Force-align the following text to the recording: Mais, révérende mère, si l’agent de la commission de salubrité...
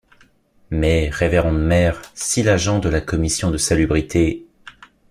Mais, 0.71 1.09
révérende 1.09 1.61
mère, 1.61 2.01
si 2.15 2.41
l’agent 2.41 2.79
de 2.79 2.89
la 2.89 3.01
commission 3.01 3.51
de 3.51 3.57
salubrité... 3.57 4.47